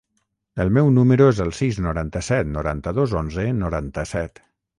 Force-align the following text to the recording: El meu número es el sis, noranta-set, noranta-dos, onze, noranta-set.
El 0.63 0.71
meu 0.77 0.87
número 0.95 1.27
es 1.33 1.41
el 1.45 1.53
sis, 1.57 1.77
noranta-set, 1.89 2.49
noranta-dos, 2.57 3.15
onze, 3.21 3.47
noranta-set. 3.61 4.43